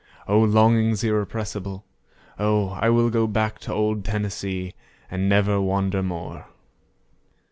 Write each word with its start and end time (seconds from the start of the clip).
O 0.27 0.39
longings 0.39 1.03
irrepressible! 1.03 1.85
O 2.39 2.69
I 2.69 2.89
will 2.89 3.11
go 3.11 3.27
back 3.27 3.59
to 3.59 3.71
old 3.71 4.03
Tennessee, 4.03 4.73
and 5.11 5.29
never 5.29 5.61
wander 5.61 6.01
more! 6.01 6.47